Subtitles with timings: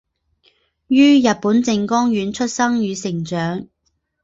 [0.87, 3.67] 于日本静冈县出生与成长。